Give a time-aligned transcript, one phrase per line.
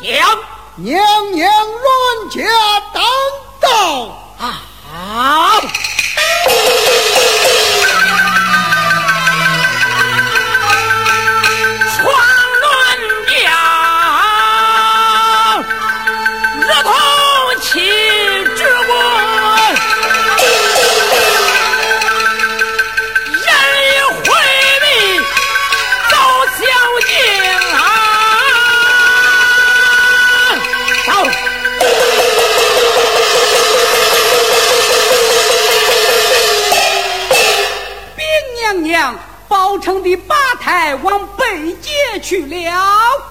[0.00, 0.50] 娘。
[0.76, 0.98] 娘
[1.32, 2.42] 娘冤家
[2.94, 3.02] 当
[3.60, 4.19] 道。
[39.60, 41.90] 熬成的八抬往北街
[42.22, 43.29] 去了。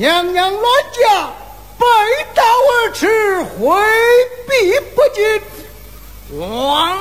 [0.00, 1.30] 娘娘乱驾
[1.78, 1.86] 背
[2.34, 3.76] 道而驰回
[4.48, 6.98] 避不尽王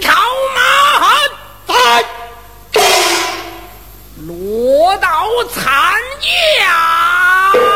[0.00, 0.10] 朝
[0.56, 1.30] 马汉
[1.66, 1.74] 在
[4.26, 5.62] 落刀残
[7.52, 7.67] 阳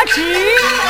[0.00, 0.89] 啊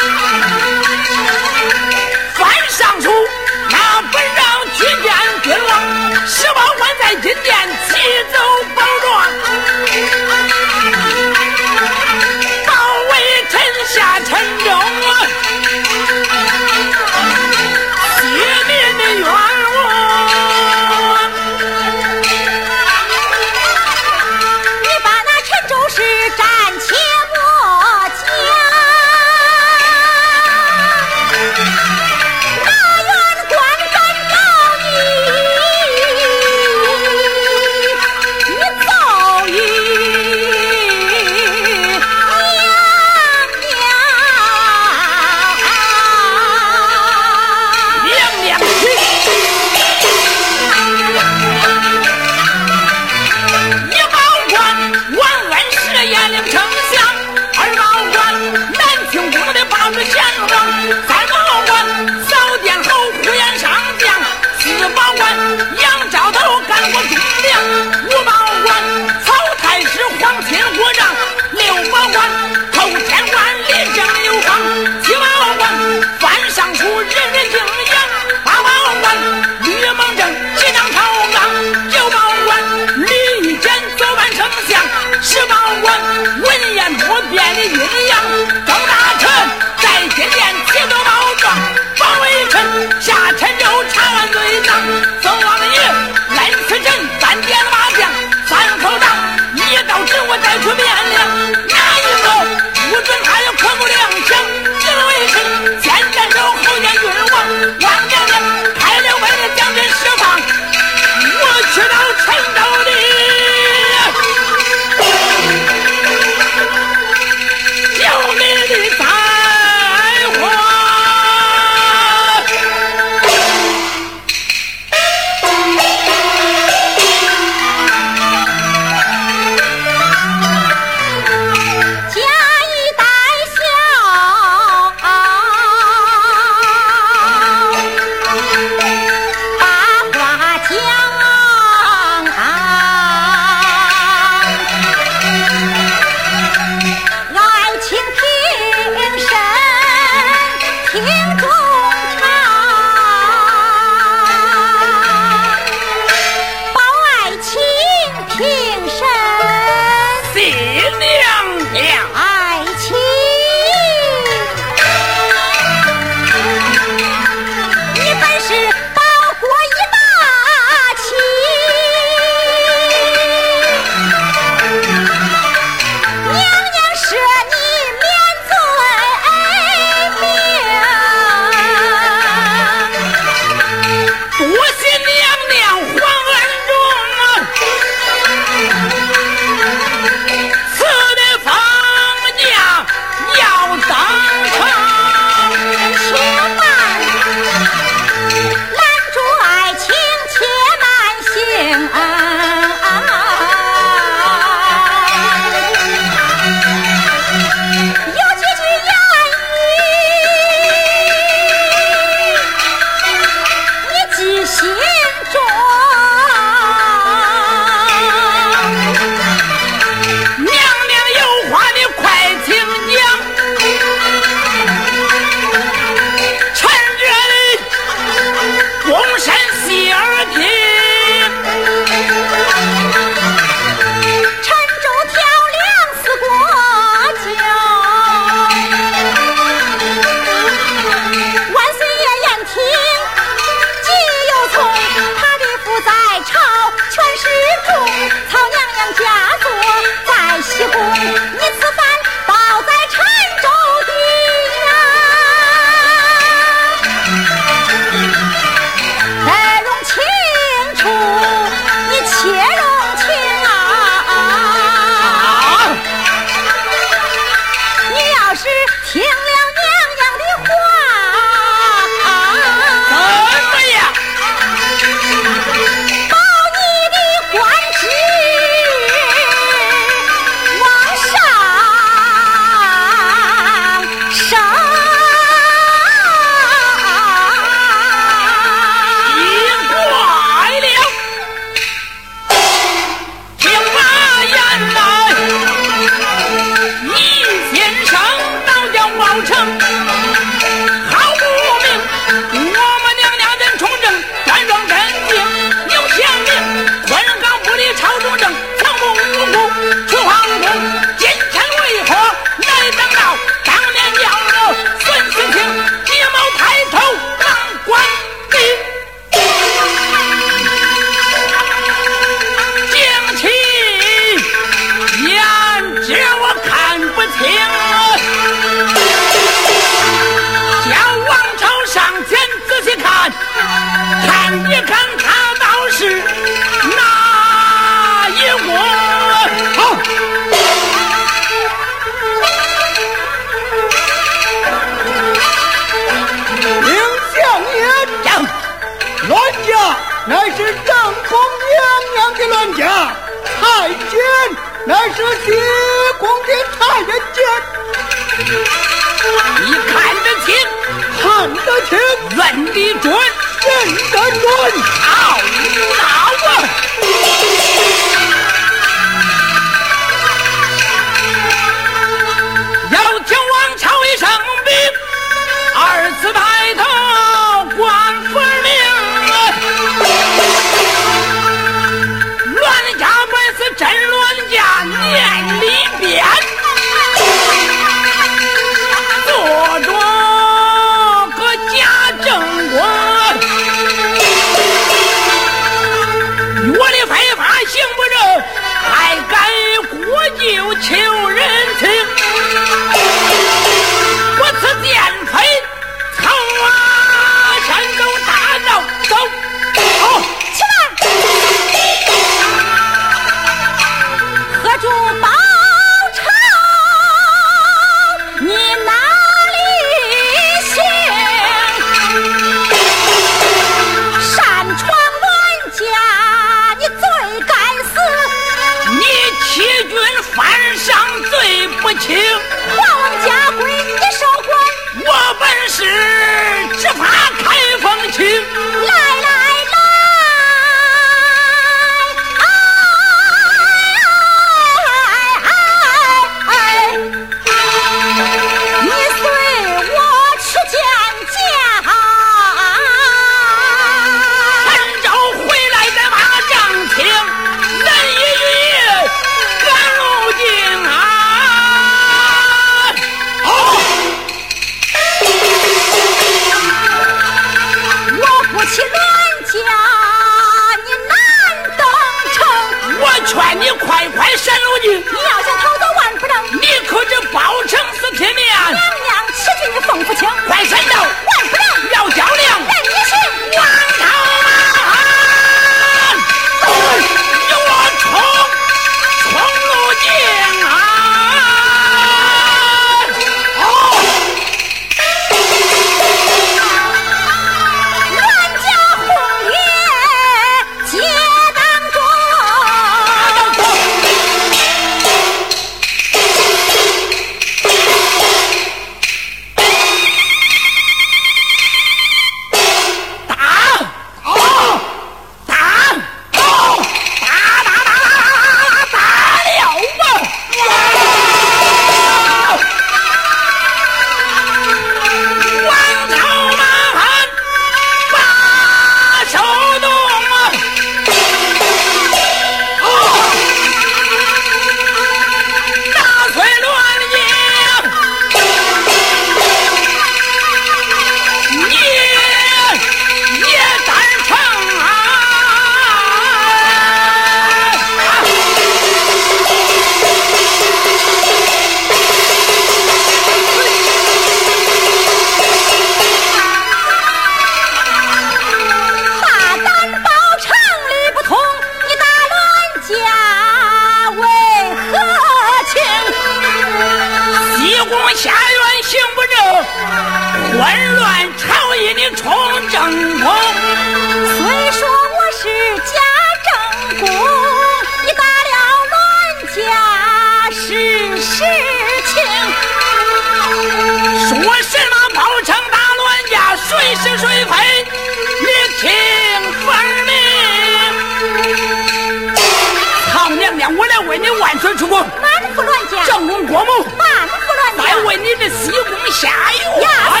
[595.98, 596.44] 万岁出宫，
[596.76, 599.60] 满腹乱再为你这西宫下院。
[599.62, 600.00] 呀，岁，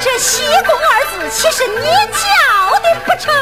[0.00, 1.74] 这西宫二字岂是你
[2.14, 2.24] 叫
[2.78, 3.34] 的不成？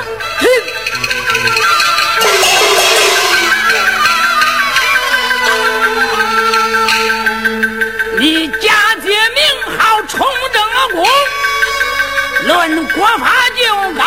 [8.19, 9.39] 你假借名
[9.79, 10.63] 号充正
[10.93, 11.07] 宫，
[12.45, 13.61] 论国法就
[13.93, 14.03] 该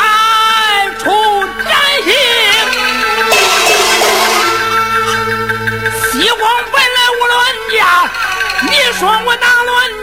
[8.99, 9.98] 说我大乱